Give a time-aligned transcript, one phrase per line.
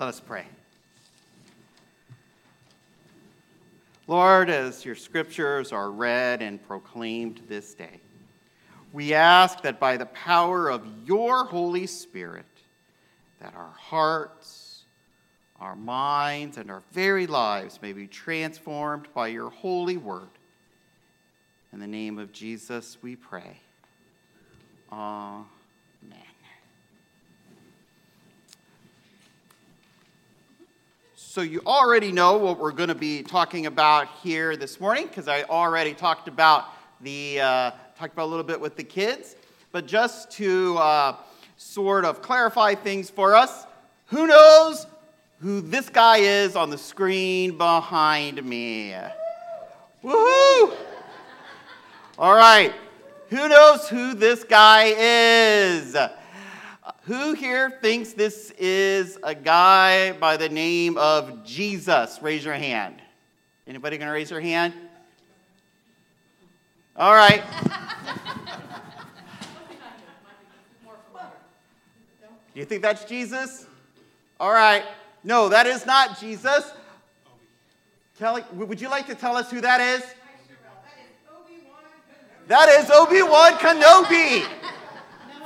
[0.00, 0.46] Let us pray.
[4.06, 8.00] Lord, as your scriptures are read and proclaimed this day,
[8.94, 12.46] we ask that by the power of your Holy Spirit,
[13.42, 14.84] that our hearts,
[15.60, 20.30] our minds, and our very lives may be transformed by your holy word.
[21.74, 23.60] In the name of Jesus, we pray.
[24.90, 25.44] Amen.
[31.32, 35.28] So, you already know what we're going to be talking about here this morning because
[35.28, 36.64] I already talked about
[37.02, 39.36] the uh, talked about a little bit with the kids.
[39.70, 41.16] But just to uh,
[41.56, 43.64] sort of clarify things for us,
[44.06, 44.88] who knows
[45.40, 48.96] who this guy is on the screen behind me?
[50.02, 50.74] Woohoo!
[52.18, 52.72] All right,
[53.28, 55.96] who knows who this guy is?
[57.10, 62.20] Who here thinks this is a guy by the name of Jesus?
[62.22, 63.02] Raise your hand.
[63.66, 64.74] Anybody gonna raise your hand?
[66.94, 67.42] All right.
[72.54, 73.66] Do you think that's Jesus?
[74.38, 74.84] All right.
[75.24, 76.70] No, that is not Jesus.
[78.20, 80.04] Kelly, would you like to tell us who that is?
[82.46, 84.46] That is Obi Wan Kenobi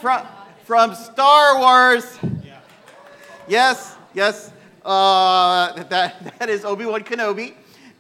[0.03, 0.27] from,
[0.65, 2.19] from Star Wars.
[3.47, 4.51] Yes, yes.
[4.83, 7.53] Uh, that, that is Obi Wan Kenobi.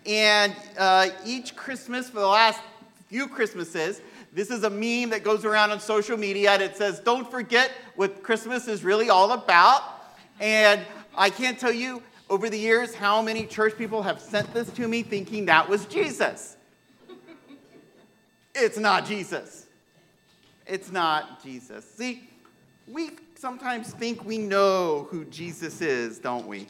[0.06, 2.60] And uh, each Christmas for the last
[3.08, 4.00] few Christmases,
[4.32, 7.70] this is a meme that goes around on social media and it says, Don't forget
[7.96, 9.82] what Christmas is really all about.
[10.40, 10.80] And
[11.16, 14.88] I can't tell you over the years how many church people have sent this to
[14.88, 16.56] me thinking that was Jesus.
[18.54, 19.66] It's not Jesus.
[20.66, 21.84] It's not Jesus.
[21.84, 22.28] See,
[22.86, 26.66] we sometimes think we know who Jesus is, don't we?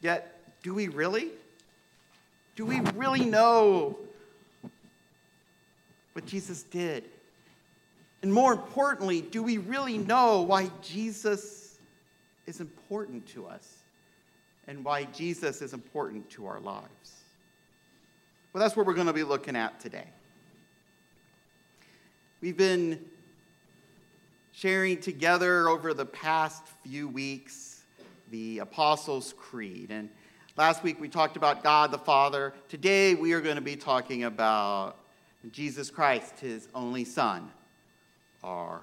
[0.00, 1.30] Yet, do we really?
[2.56, 3.98] Do we really know
[6.12, 7.04] what Jesus did?
[8.22, 11.76] And more importantly, do we really know why Jesus
[12.46, 13.78] is important to us
[14.66, 17.24] and why Jesus is important to our lives?
[18.52, 20.06] Well, that's what we're going to be looking at today.
[22.40, 23.04] We've been
[24.56, 27.82] sharing together over the past few weeks
[28.30, 29.90] the Apostles' Creed.
[29.90, 30.08] And
[30.56, 32.54] last week we talked about God the Father.
[32.68, 34.96] Today we are going to be talking about
[35.50, 37.50] Jesus Christ, his only Son,
[38.44, 38.80] our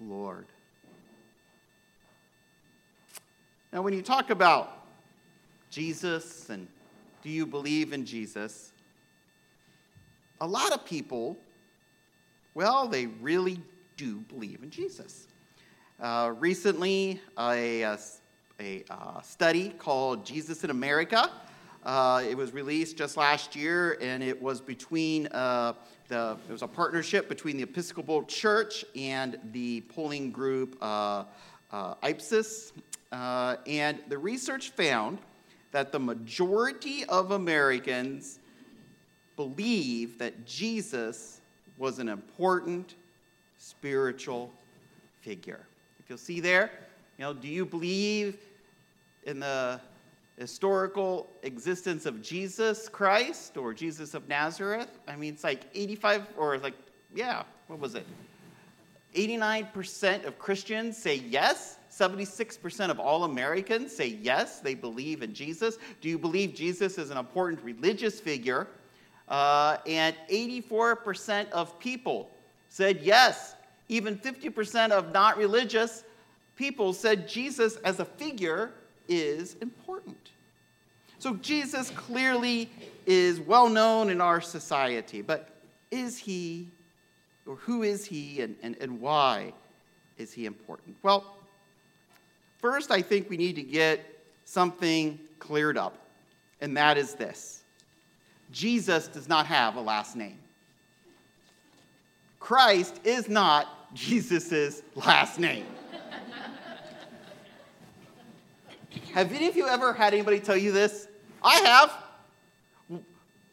[0.00, 0.46] Lord.
[3.72, 4.86] Now, when you talk about
[5.68, 6.68] Jesus and
[7.22, 8.70] do you believe in Jesus,
[10.40, 11.36] a lot of people
[12.54, 13.60] well, they really
[13.98, 15.26] do believe in Jesus.
[16.00, 17.98] Uh, recently, a, a,
[18.60, 21.28] a uh, study called Jesus in America.
[21.84, 25.74] Uh, it was released just last year, and it was between uh,
[26.06, 26.36] the.
[26.48, 31.24] It was a partnership between the Episcopal Church and the polling group uh,
[31.72, 32.72] uh, Ipsos.
[33.10, 35.18] and the research found
[35.72, 38.38] that the majority of Americans
[39.34, 41.40] believe that Jesus
[41.76, 42.94] was an important
[43.58, 44.50] spiritual
[45.20, 45.60] figure.
[46.00, 46.70] If you'll see there,
[47.18, 48.38] you know, do you believe
[49.24, 49.80] in the
[50.38, 54.88] historical existence of Jesus Christ or Jesus of Nazareth?
[55.06, 56.74] I mean, it's like 85 or like,
[57.14, 58.06] yeah, what was it?
[59.14, 61.76] 89% of Christians say yes.
[61.90, 65.78] 76% of all Americans say yes, they believe in Jesus.
[66.00, 68.68] Do you believe Jesus is an important religious figure?
[69.26, 72.30] Uh, and 84% of people
[72.68, 73.54] said yes.
[73.88, 76.04] Even 50% of not religious
[76.56, 78.70] people said Jesus as a figure
[79.08, 80.16] is important.
[81.18, 82.68] So Jesus clearly
[83.06, 85.48] is well known in our society, but
[85.90, 86.68] is he,
[87.46, 89.52] or who is he, and, and, and why
[90.18, 90.96] is he important?
[91.02, 91.24] Well,
[92.58, 94.04] first, I think we need to get
[94.44, 95.96] something cleared up,
[96.60, 97.62] and that is this
[98.52, 100.38] Jesus does not have a last name.
[102.40, 105.66] Christ is not Jesus' last name.
[109.12, 111.08] have any of you ever had anybody tell you this?
[111.42, 113.02] I have.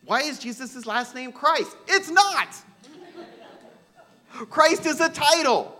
[0.05, 1.75] Why is Jesus' last name Christ?
[1.87, 2.49] It's not.
[4.49, 5.71] Christ is a title.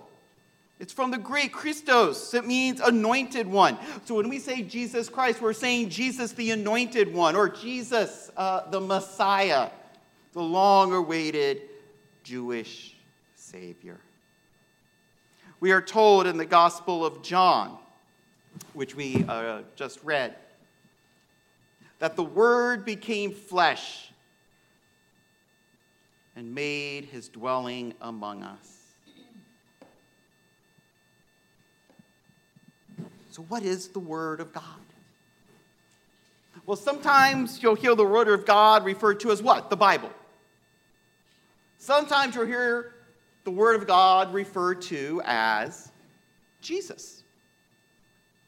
[0.79, 2.33] It's from the Greek Christos.
[2.33, 3.77] It means anointed one.
[4.05, 8.69] So when we say Jesus Christ, we're saying Jesus the anointed one or Jesus uh,
[8.69, 9.69] the Messiah,
[10.33, 11.61] the long awaited
[12.23, 12.94] Jewish
[13.45, 13.99] Savior.
[15.59, 17.77] We are told in the Gospel of John
[18.73, 20.35] which we uh, just read,
[21.99, 24.09] that the Word became flesh
[26.35, 28.81] and made his dwelling among us.
[33.31, 34.63] So, what is the Word of God?
[36.65, 39.69] Well, sometimes you'll hear the Word of God referred to as what?
[39.69, 40.09] The Bible.
[41.77, 42.94] Sometimes you'll hear
[43.45, 45.91] the Word of God referred to as
[46.61, 47.23] Jesus,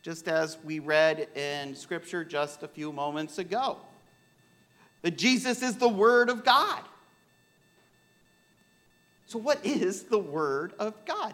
[0.02, 3.78] just as we read in Scripture just a few moments ago.
[5.04, 6.82] That Jesus is the Word of God.
[9.28, 11.34] So, what is the Word of God?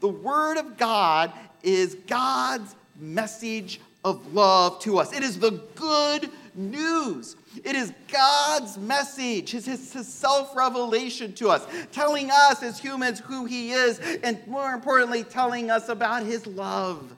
[0.00, 1.32] The Word of God
[1.62, 5.12] is God's message of love to us.
[5.12, 7.36] It is the good news.
[7.64, 13.44] It is God's message, his, his self revelation to us, telling us as humans who
[13.44, 17.14] he is, and more importantly, telling us about his love.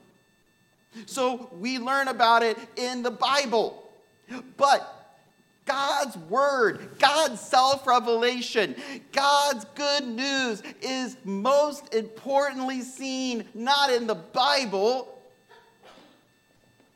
[1.05, 3.89] So we learn about it in the Bible.
[4.57, 4.99] But
[5.69, 8.75] God's word, God's self revelation,
[9.11, 15.18] God's good news is most importantly seen not in the Bible,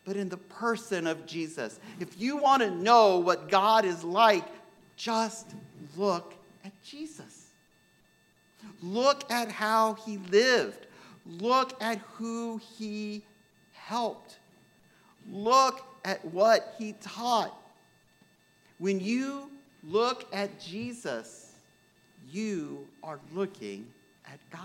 [0.06, 1.80] but in the person of Jesus.
[2.00, 4.44] If you want to know what God is like,
[4.98, 5.48] just
[5.98, 6.34] look
[6.66, 7.48] at Jesus.
[8.82, 10.88] Look at how he lived.
[11.26, 13.22] Look at who he
[13.74, 14.38] helped.
[15.32, 17.56] Look at what he taught.
[18.80, 19.50] When you
[19.90, 21.54] look at Jesus,
[22.32, 23.88] you are looking
[24.26, 24.62] at God.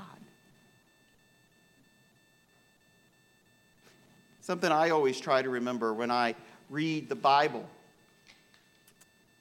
[4.48, 6.34] Something I always try to remember when I
[6.70, 7.68] read the Bible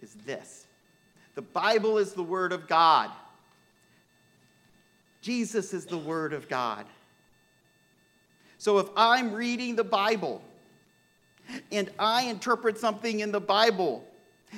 [0.01, 0.65] is this
[1.33, 3.09] the Bible is the Word of God,
[5.21, 6.85] Jesus is the Word of God.
[8.57, 10.41] So if I'm reading the Bible
[11.71, 14.03] and I interpret something in the Bible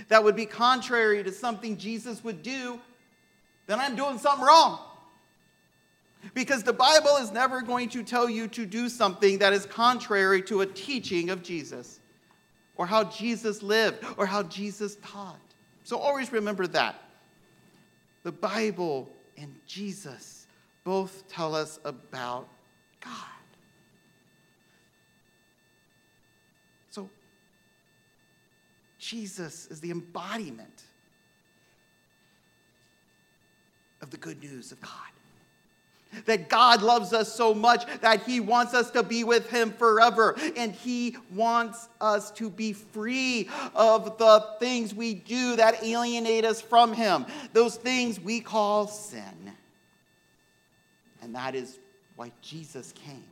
[0.07, 2.79] that would be contrary to something Jesus would do,
[3.67, 4.79] then I'm doing something wrong.
[6.33, 10.41] Because the Bible is never going to tell you to do something that is contrary
[10.43, 11.99] to a teaching of Jesus,
[12.75, 15.39] or how Jesus lived, or how Jesus taught.
[15.83, 17.01] So always remember that.
[18.23, 20.45] The Bible and Jesus
[20.83, 22.47] both tell us about
[23.01, 23.13] God.
[26.91, 27.09] So,
[28.97, 30.83] Jesus is the embodiment
[34.01, 34.91] of the good news of God.
[36.25, 40.35] That God loves us so much that He wants us to be with Him forever.
[40.57, 46.61] And He wants us to be free of the things we do that alienate us
[46.61, 49.53] from Him, those things we call sin.
[51.21, 51.77] And that is
[52.15, 53.23] why Jesus came.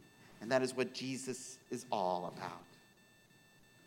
[0.41, 2.61] And that is what Jesus is all about.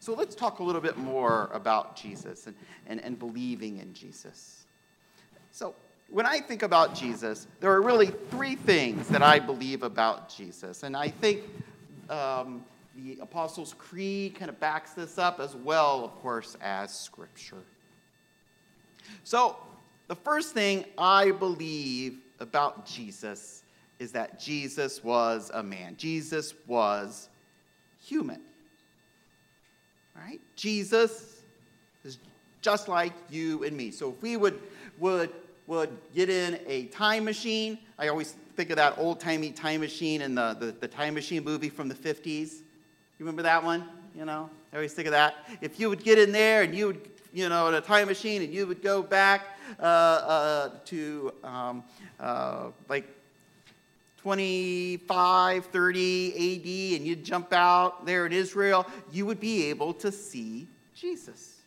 [0.00, 2.56] So let's talk a little bit more about Jesus and,
[2.86, 4.64] and, and believing in Jesus.
[5.52, 5.74] So,
[6.10, 10.82] when I think about Jesus, there are really three things that I believe about Jesus.
[10.82, 11.42] And I think
[12.08, 12.64] um,
[12.96, 17.62] the Apostles' Creed kind of backs this up as well, of course, as Scripture.
[19.24, 19.56] So,
[20.08, 23.62] the first thing I believe about Jesus
[24.00, 25.94] is that Jesus was a man.
[25.96, 27.28] Jesus was
[28.02, 28.40] human.
[30.16, 30.40] Right?
[30.56, 31.42] Jesus
[32.02, 32.18] is
[32.60, 33.90] just like you and me.
[33.90, 34.60] So if we would
[34.98, 35.30] would
[35.70, 37.78] would get in a time machine.
[37.96, 41.44] I always think of that old timey time machine in the, the, the, time machine
[41.44, 42.54] movie from the 50s.
[42.54, 42.60] You
[43.20, 43.84] remember that one?
[44.18, 45.36] You know, I always think of that.
[45.60, 48.42] If you would get in there and you would, you know, in a time machine
[48.42, 49.42] and you would go back
[49.78, 51.84] uh, uh, to um,
[52.18, 53.06] uh, like
[54.22, 60.10] 25, 30 AD and you'd jump out there in Israel, you would be able to
[60.10, 61.60] see Jesus.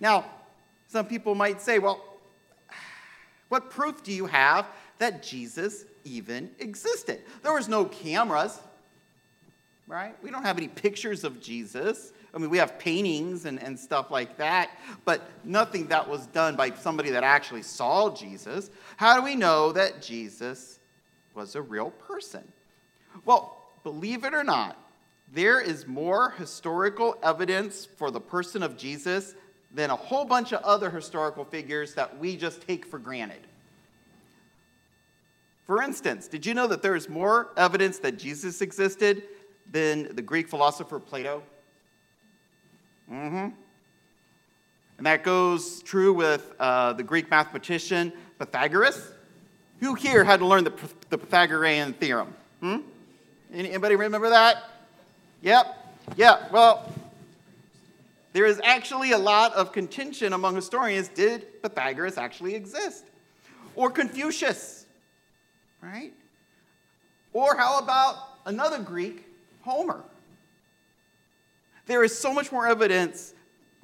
[0.00, 0.24] Now,
[0.88, 2.02] some people might say, well,
[3.48, 4.66] what proof do you have
[4.98, 7.20] that Jesus even existed?
[7.42, 8.58] There was no cameras,
[9.86, 10.14] right?
[10.22, 12.12] We don't have any pictures of Jesus.
[12.34, 14.70] I mean, we have paintings and, and stuff like that,
[15.04, 18.70] but nothing that was done by somebody that actually saw Jesus.
[18.96, 20.80] How do we know that Jesus
[21.34, 22.42] was a real person?
[23.24, 24.76] Well, believe it or not,
[25.32, 29.34] there is more historical evidence for the person of Jesus
[29.74, 33.40] than a whole bunch of other historical figures that we just take for granted.
[35.66, 39.24] For instance, did you know that there is more evidence that Jesus existed
[39.70, 41.42] than the Greek philosopher Plato?
[43.10, 43.48] Mm-hmm.
[44.96, 49.12] And that goes true with uh, the Greek mathematician Pythagoras.
[49.80, 50.72] Who here had to learn the,
[51.10, 52.32] the Pythagorean theorem?
[52.60, 52.76] Hmm?
[53.52, 54.64] Anybody remember that?
[55.42, 55.66] Yep.
[56.16, 56.48] Yeah.
[56.52, 56.92] Well,
[58.34, 61.06] there is actually a lot of contention among historians.
[61.06, 63.04] Did Pythagoras actually exist?
[63.76, 64.86] Or Confucius,
[65.80, 66.12] right?
[67.32, 69.24] Or how about another Greek,
[69.62, 70.02] Homer?
[71.86, 73.34] There is so much more evidence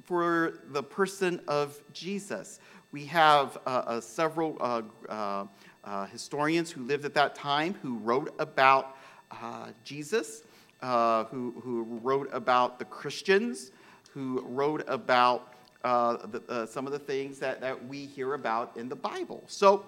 [0.03, 2.59] for the person of Jesus.
[2.91, 5.45] We have uh, uh, several uh, uh,
[5.85, 8.97] uh historians who lived at that time who wrote about
[9.31, 10.43] uh, Jesus,
[10.81, 13.71] who, who wrote about the Christians,
[14.13, 15.53] who wrote about
[15.83, 19.43] the, some of the things that, that we hear about in the Bible.
[19.47, 19.85] So,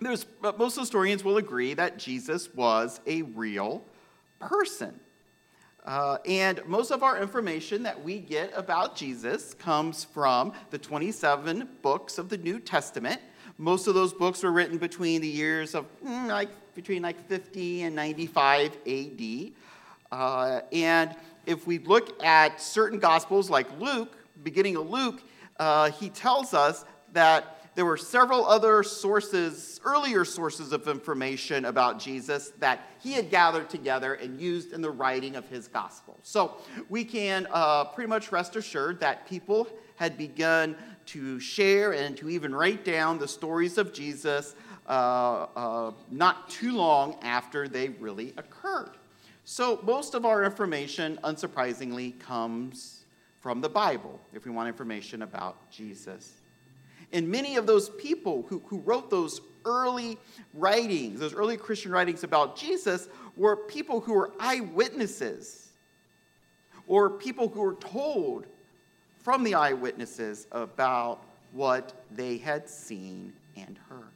[0.00, 0.26] there's,
[0.58, 3.82] most historians will agree that Jesus was a real
[4.38, 5.00] person.
[5.84, 11.68] Uh, and most of our information that we get about Jesus comes from the 27
[11.82, 13.20] books of the New Testament.
[13.56, 17.82] Most of those books were written between the years of mm, like between like 50
[17.82, 19.52] and 95 AD.
[20.12, 21.16] Uh, and
[21.46, 25.22] if we look at certain gospels like Luke, beginning of Luke,
[25.58, 32.00] uh, he tells us that there were several other sources, earlier sources of information about
[32.00, 36.18] Jesus that he had gathered together and used in the writing of his gospel.
[36.24, 36.56] So
[36.88, 40.74] we can uh, pretty much rest assured that people had begun
[41.06, 44.56] to share and to even write down the stories of Jesus
[44.88, 48.96] uh, uh, not too long after they really occurred.
[49.50, 53.04] So most of our information, unsurprisingly, comes
[53.40, 56.34] from the Bible if we want information about Jesus.
[57.14, 60.18] And many of those people who, who wrote those early
[60.52, 65.70] writings, those early Christian writings about Jesus, were people who were eyewitnesses
[66.86, 68.44] or people who were told
[69.22, 74.12] from the eyewitnesses about what they had seen and heard.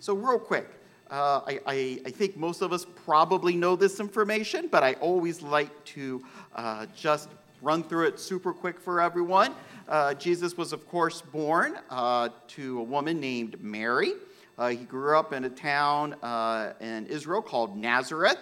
[0.00, 0.68] So, real quick,
[1.10, 5.40] uh, I, I, I, think most of us probably know this information, but I always
[5.40, 7.28] like to uh, just
[7.62, 9.54] run through it super quick for everyone.
[9.88, 14.14] Uh, Jesus was, of course, born uh, to a woman named Mary.
[14.58, 18.38] Uh, he grew up in a town uh, in Israel called Nazareth.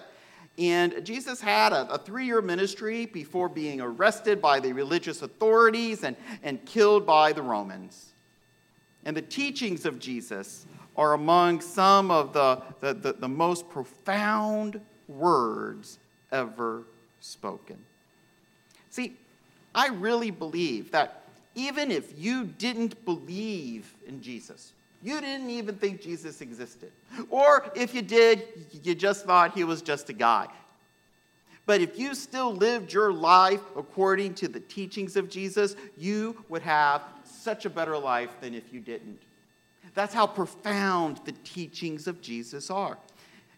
[0.56, 6.04] And Jesus had a, a three year ministry before being arrested by the religious authorities
[6.04, 8.12] and, and killed by the Romans.
[9.04, 10.66] And the teachings of Jesus
[10.96, 15.98] are among some of the, the, the, the most profound words
[16.32, 16.82] ever
[17.20, 17.76] spoken.
[18.90, 19.16] See,
[19.74, 21.22] I really believe that
[21.54, 24.72] even if you didn't believe in Jesus,
[25.02, 26.90] you didn't even think Jesus existed,
[27.28, 28.44] or if you did,
[28.82, 30.48] you just thought he was just a guy.
[31.66, 36.62] But if you still lived your life according to the teachings of Jesus, you would
[36.62, 39.20] have such a better life than if you didn't.
[39.94, 42.98] That's how profound the teachings of Jesus are.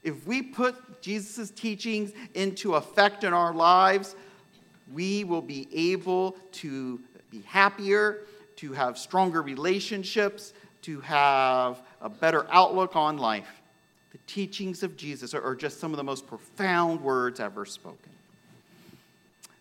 [0.02, 4.14] If we put Jesus' teachings into effect in our lives,
[4.93, 7.00] we will be able to
[7.31, 8.21] be happier,
[8.57, 10.52] to have stronger relationships,
[10.83, 13.49] to have a better outlook on life.
[14.12, 18.12] The teachings of Jesus are, just some of the most profound words ever spoken.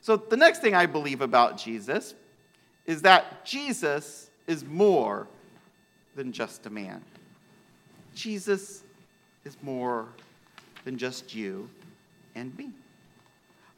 [0.01, 2.13] So, the next thing I believe about Jesus
[2.85, 5.27] is that Jesus is more
[6.15, 7.01] than just a man.
[8.15, 8.83] Jesus
[9.43, 10.07] is more
[10.83, 11.69] than just you
[12.35, 12.69] and me.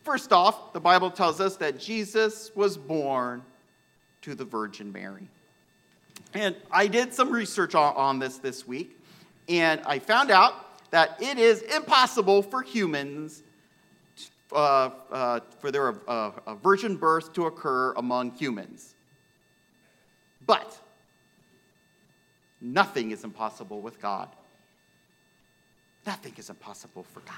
[0.03, 3.43] First off, the Bible tells us that Jesus was born
[4.21, 5.27] to the Virgin Mary.
[6.33, 8.97] And I did some research on, this this week,
[9.49, 13.43] and I found out that it is impossible for humans
[14.51, 18.93] uh, uh, for their uh, a virgin birth to occur among humans.
[20.45, 20.79] But
[22.61, 24.29] nothing is impossible with God.
[26.05, 27.35] Nothing is impossible for God.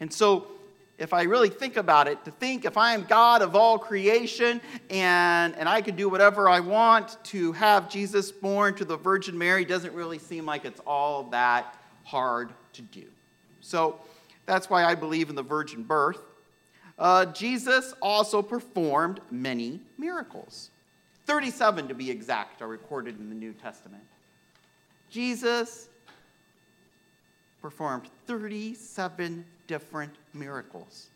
[0.00, 0.46] And so
[0.98, 4.60] if I really think about it, to think if I am God of all creation
[4.90, 9.36] and, and I can do whatever I want to have Jesus born to the Virgin
[9.36, 11.74] Mary doesn't really seem like it's all that
[12.04, 13.04] hard to do.
[13.60, 13.98] So
[14.44, 16.18] that's why I believe in the virgin birth.
[16.98, 20.70] Uh, Jesus also performed many miracles.
[21.26, 24.02] 37 to be exact are recorded in the New Testament.
[25.10, 25.88] Jesus
[27.60, 31.08] performed 37 different miracles.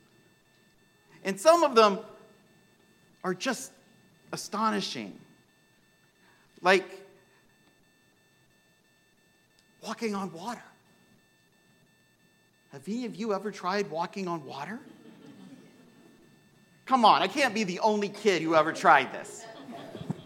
[1.25, 1.99] And some of them
[3.23, 3.73] are just
[4.33, 5.19] astonishing.
[6.61, 6.85] Like
[9.83, 10.63] walking on water.
[12.73, 14.81] Have any of you ever tried walking on water?
[16.87, 19.45] Come on, I can't be the only kid who ever tried this.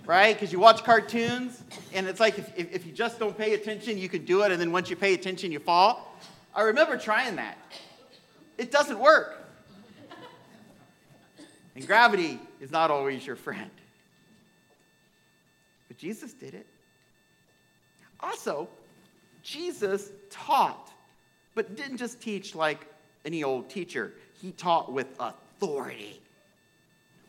[0.08, 0.34] Right?
[0.34, 1.62] Because you watch cartoons,
[1.92, 4.50] and it's like if, if, if, you just don't pay attention, you can do it,
[4.50, 6.18] and then once you pay attention, you fall.
[6.54, 7.58] I remember trying that.
[8.56, 9.46] it doesn't work.
[11.76, 13.70] And gravity is not always your friend.
[15.88, 16.66] But Jesus did it.
[18.20, 18.66] Also,
[19.42, 20.90] Jesus taught,
[21.54, 22.86] but didn't just teach like
[23.26, 24.14] any old teacher.
[24.40, 26.18] He taught with authority.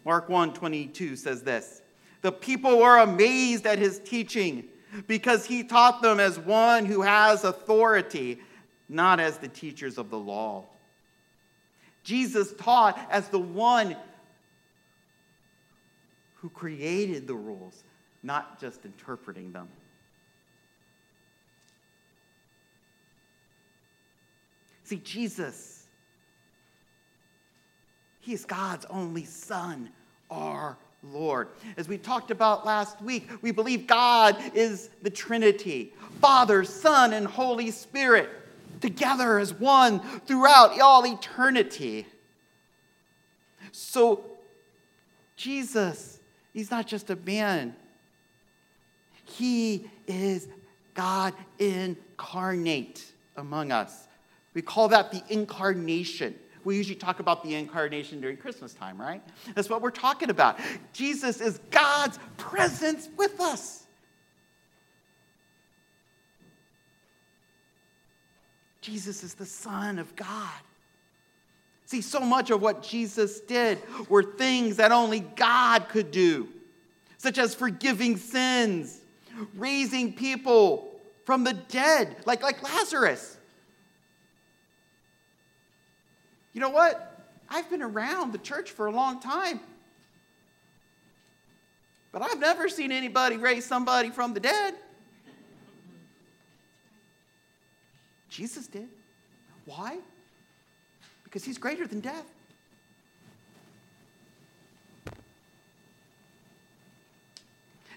[0.06, 1.82] Mark 1 22 says this
[2.22, 4.66] The people were amazed at his teaching
[5.08, 8.40] because he taught them as one who has authority,
[8.88, 10.66] not as the teachers of the law.
[12.04, 13.96] Jesus taught as the one
[16.36, 17.84] who created the rules,
[18.24, 19.68] not just interpreting them.
[24.86, 25.86] See, Jesus,
[28.22, 29.90] He is God's only Son,
[30.32, 31.48] our Lord.
[31.78, 37.26] As we talked about last week, we believe God is the Trinity Father, Son, and
[37.26, 38.30] Holy Spirit,
[38.82, 42.06] together as one throughout all eternity.
[43.72, 44.24] So,
[45.38, 46.20] Jesus,
[46.54, 47.76] He's not just a man,
[49.24, 50.50] He is
[50.94, 53.06] God incarnate
[53.38, 54.08] among us.
[54.54, 56.36] We call that the incarnation.
[56.64, 59.22] We usually talk about the incarnation during Christmas time, right?
[59.56, 60.60] That's what we're talking about.
[60.94, 63.84] Jesus is God's presence with us.
[68.82, 70.50] Jesus is the Son of God.
[71.86, 76.48] See, so much of what Jesus did were things that only God could do,
[77.18, 79.00] such as forgiving sins,
[79.56, 80.88] raising people
[81.26, 83.38] from the dead, like, like Lazarus.
[86.54, 87.20] You know what?
[87.50, 89.60] I've been around the church for a long time.
[92.12, 94.74] But I've never seen anybody raise somebody from the dead.
[98.30, 98.88] Jesus did.
[99.66, 99.98] Why?
[101.24, 102.26] Because he's greater than death.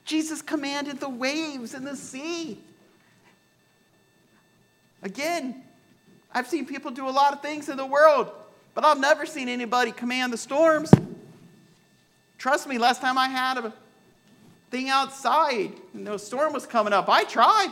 [0.05, 2.59] Jesus commanded the waves and the sea.
[5.03, 5.62] Again,
[6.35, 8.31] I've seen people do a lot of things in the world.
[8.75, 10.91] But I've never seen anybody command the storms.
[12.39, 13.73] Trust me, last time I had a
[14.71, 17.71] thing outside and the storm was coming up, I tried.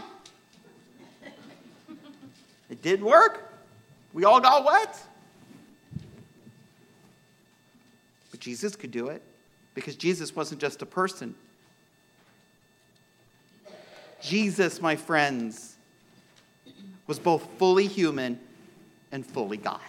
[2.69, 3.53] It didn't work.
[4.13, 4.97] We all got wet.
[8.31, 9.23] But Jesus could do it
[9.75, 11.35] because Jesus wasn't just a person.
[14.21, 15.77] Jesus, my friends,
[17.07, 18.39] was both fully human
[19.11, 19.81] and fully God.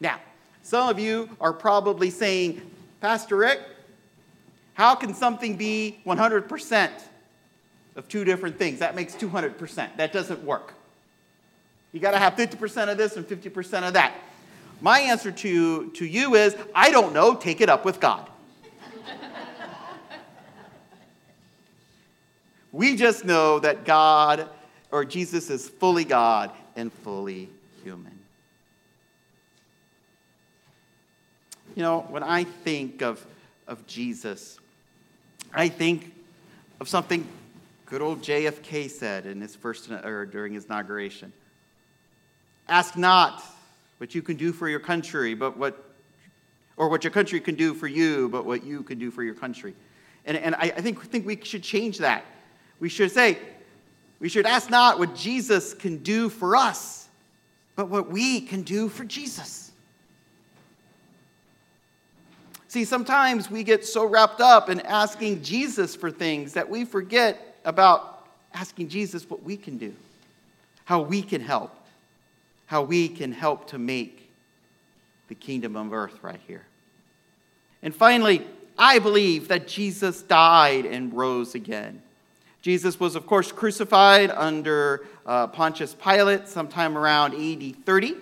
[0.00, 0.20] Now,
[0.62, 2.62] some of you are probably saying,
[3.00, 3.60] Pastor Rick,
[4.74, 6.90] how can something be 100%
[7.96, 8.78] of two different things?
[8.78, 9.96] That makes 200%.
[9.96, 10.74] That doesn't work.
[11.92, 14.14] You got to have 50% of this and 50% of that.
[14.80, 18.28] My answer to, to you is I don't know, take it up with God.
[22.72, 24.48] we just know that God
[24.90, 27.48] or Jesus is fully God and fully
[27.84, 28.11] human.
[31.74, 33.24] You know, when I think of,
[33.66, 34.58] of Jesus,
[35.54, 36.12] I think
[36.80, 37.26] of something
[37.86, 41.32] good old JFK said in his first or during his inauguration.
[42.68, 43.42] Ask not
[43.98, 45.82] what you can do for your country, but what
[46.76, 49.34] or what your country can do for you, but what you can do for your
[49.34, 49.74] country.
[50.24, 52.24] And, and I, I think, think we should change that.
[52.80, 53.38] We should say,
[54.20, 57.08] we should ask not what Jesus can do for us,
[57.76, 59.71] but what we can do for Jesus.
[62.72, 67.58] See, sometimes we get so wrapped up in asking Jesus for things that we forget
[67.66, 69.92] about asking Jesus what we can do,
[70.86, 71.70] how we can help,
[72.64, 74.26] how we can help to make
[75.28, 76.62] the kingdom of earth right here.
[77.82, 78.40] And finally,
[78.78, 82.00] I believe that Jesus died and rose again.
[82.62, 88.16] Jesus was, of course, crucified under uh, Pontius Pilate sometime around AD 30.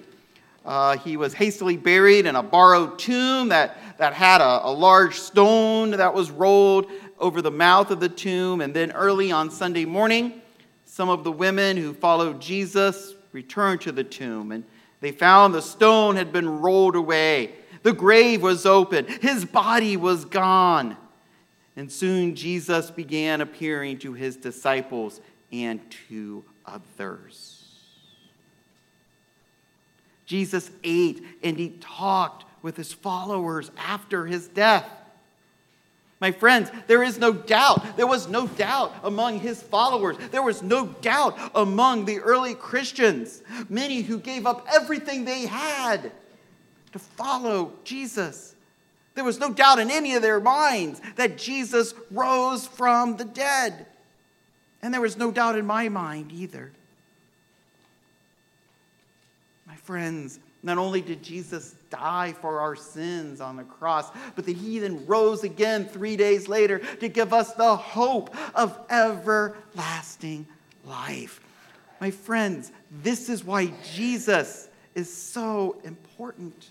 [0.70, 5.16] Uh, he was hastily buried in a borrowed tomb that, that had a, a large
[5.18, 6.87] stone that was rolled
[7.18, 8.61] over the mouth of the tomb.
[8.61, 10.40] And then early on Sunday morning,
[10.85, 14.62] some of the women who followed Jesus returned to the tomb and
[15.00, 17.50] they found the stone had been rolled away.
[17.83, 19.06] The grave was open.
[19.06, 20.96] His body was gone.
[21.74, 27.49] And soon Jesus began appearing to his disciples and to others.
[30.31, 34.88] Jesus ate and he talked with his followers after his death.
[36.21, 37.97] My friends, there is no doubt.
[37.97, 40.16] There was no doubt among his followers.
[40.31, 46.12] There was no doubt among the early Christians, many who gave up everything they had
[46.93, 48.55] to follow Jesus.
[49.16, 53.85] There was no doubt in any of their minds that Jesus rose from the dead.
[54.81, 56.71] And there was no doubt in my mind either.
[59.70, 64.56] My friends, not only did Jesus die for our sins on the cross, but that
[64.56, 70.48] he then rose again three days later to give us the hope of everlasting
[70.85, 71.40] life.
[72.00, 76.70] My friends, this is why Jesus is so important.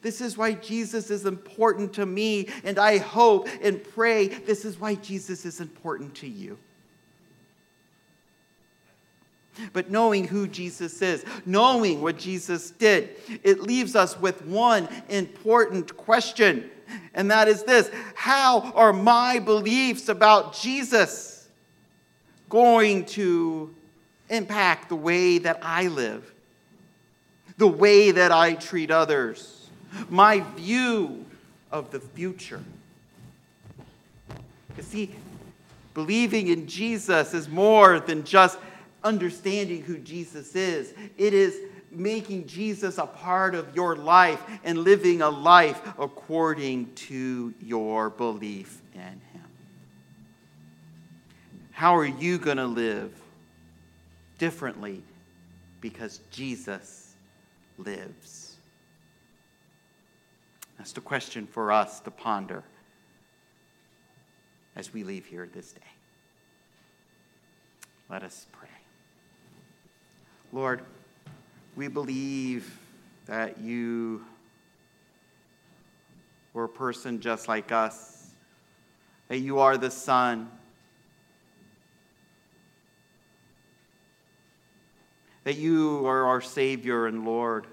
[0.00, 4.80] This is why Jesus is important to me, and I hope and pray this is
[4.80, 6.56] why Jesus is important to you.
[9.72, 13.10] But knowing who Jesus is, knowing what Jesus did,
[13.42, 16.70] it leaves us with one important question,
[17.14, 21.48] and that is this How are my beliefs about Jesus
[22.48, 23.74] going to
[24.28, 26.32] impact the way that I live,
[27.58, 29.68] the way that I treat others,
[30.08, 31.24] my view
[31.70, 32.62] of the future?
[34.76, 35.14] You see,
[35.94, 38.58] believing in Jesus is more than just
[39.02, 40.94] understanding who Jesus is.
[41.16, 41.56] It is
[41.90, 48.80] making Jesus a part of your life and living a life according to your belief
[48.94, 49.44] in Him.
[51.72, 53.12] How are you going to live
[54.38, 55.02] differently
[55.80, 57.14] because Jesus
[57.78, 58.56] lives?
[60.78, 62.62] That's the question for us to ponder
[64.76, 65.80] as we leave here this day.
[68.08, 68.69] Let us pray.
[70.52, 70.82] Lord,
[71.76, 72.76] we believe
[73.26, 74.24] that you
[76.52, 78.30] were a person just like us,
[79.28, 80.50] that you are the Son,
[85.44, 87.66] that you are our Savior and Lord,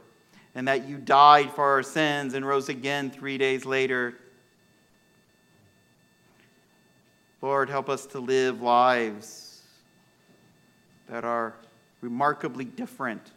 [0.53, 4.13] and that you died for our sins and rose again three days later.
[7.41, 9.61] Lord, help us to live lives
[11.09, 11.55] that are
[12.01, 13.31] remarkably different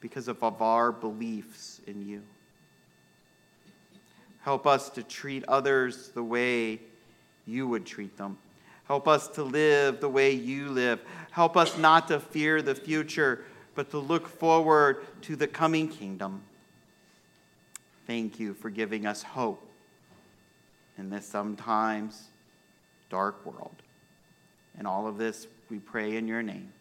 [0.00, 2.22] because of, our beliefs in you.
[4.42, 6.80] Help us to treat others the way
[7.46, 8.36] you would treat them.
[8.88, 11.00] Help us to live the way you live.
[11.30, 16.42] Help us not to fear the future, but to look forward to the coming kingdom.
[18.06, 19.64] Thank you for giving us hope
[20.98, 22.28] in this sometimes
[23.08, 23.76] dark world.
[24.76, 26.72] And all of this we pray in your name.